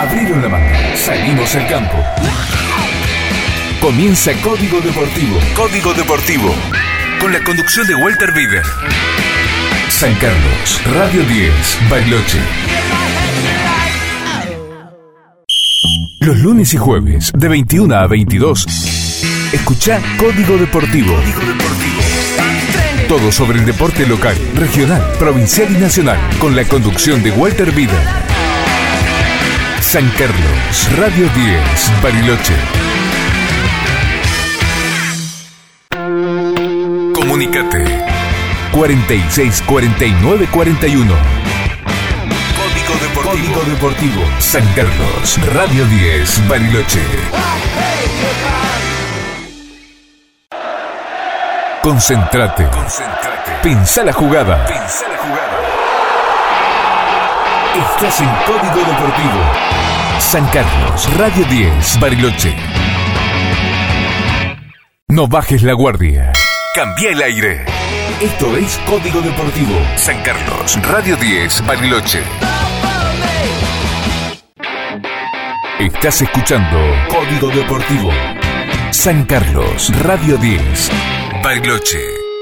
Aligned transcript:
Retiro 0.00 0.40
la 0.40 0.48
manga. 0.48 0.96
Salimos 0.96 1.54
al 1.54 1.66
campo. 1.66 1.96
Comienza 3.80 4.32
Código 4.42 4.80
Deportivo. 4.80 5.38
Código 5.56 5.94
Deportivo. 5.94 6.54
Con 7.20 7.32
la 7.32 7.42
conducción 7.42 7.86
de 7.86 7.94
Walter 7.94 8.32
Bieber. 8.32 8.62
San 9.88 10.14
Carlos, 10.16 10.80
Radio 10.94 11.22
10, 11.24 11.52
Bariloche. 11.90 12.38
Los 16.20 16.38
lunes 16.38 16.74
y 16.74 16.76
jueves, 16.76 17.32
de 17.34 17.48
21 17.48 17.94
a 17.96 18.06
22, 18.06 18.66
escucha 19.52 20.00
Código 20.18 20.58
Deportivo. 20.58 21.14
Código 21.14 21.40
Deportivo. 21.40 22.02
Todo 23.08 23.32
sobre 23.32 23.58
el 23.58 23.66
deporte 23.66 24.06
local, 24.06 24.36
regional, 24.54 25.02
provincial 25.18 25.68
y 25.70 25.80
nacional, 25.80 26.18
con 26.38 26.54
la 26.54 26.64
conducción 26.64 27.22
de 27.22 27.30
Walter 27.30 27.72
Bieber. 27.72 28.27
San 29.88 30.06
Carlos, 30.18 30.98
Radio 30.98 31.26
10, 31.34 32.02
Bariloche. 32.02 32.54
Comunicate 37.14 38.04
46 38.70 39.62
49 39.62 40.46
41. 40.48 41.14
Código 42.54 42.94
Deportivo. 43.00 43.62
Deportivo. 43.62 44.22
San 44.36 44.66
Carlos, 44.74 45.38
Radio 45.54 45.86
10, 45.86 46.46
Bariloche. 46.46 47.00
Concentrate. 51.80 52.68
Concentrate. 52.68 53.52
Pensá 53.62 54.04
la 54.04 54.12
jugada. 54.12 54.66
Pensá 54.66 55.08
la 55.08 55.16
jugada. 55.16 55.47
Estás 57.78 58.20
en 58.20 58.28
Código 58.44 58.84
Deportivo. 58.84 59.40
San 60.18 60.44
Carlos, 60.48 61.16
Radio 61.16 61.44
10, 61.44 62.00
Bariloche. 62.00 62.56
No 65.06 65.28
bajes 65.28 65.62
la 65.62 65.74
guardia. 65.74 66.32
Cambia 66.74 67.10
el 67.10 67.22
aire. 67.22 67.64
Esto 68.20 68.56
es 68.56 68.78
Código 68.78 69.20
Deportivo. 69.20 69.78
San 69.94 70.20
Carlos, 70.22 70.76
Radio 70.82 71.14
10, 71.14 71.66
Bariloche. 71.66 72.22
Estás 75.78 76.22
escuchando 76.22 76.78
Código 77.08 77.48
Deportivo. 77.48 78.10
San 78.90 79.24
Carlos, 79.24 79.92
Radio 80.02 80.36
10, 80.36 80.90
Bariloche. 81.44 82.37